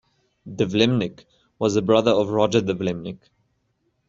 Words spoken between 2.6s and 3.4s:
Vlaeminck.